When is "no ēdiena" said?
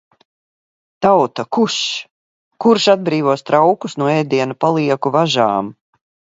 4.03-4.59